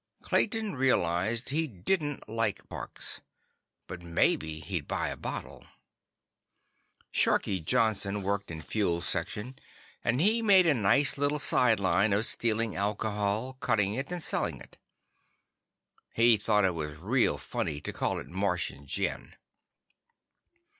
[0.23, 3.21] Clayton realized he didn't like Parks.
[3.85, 5.67] But maybe he'd buy a bottle.
[7.13, 9.59] Sharkie Johnson worked in Fuels Section,
[10.03, 14.79] and he made a nice little sideline of stealing alcohol, cutting it, and selling it.
[16.15, 19.35] He thought it was real funny to call it Martian Gin.